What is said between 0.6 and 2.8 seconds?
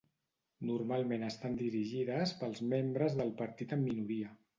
Normalment estan dirigides pels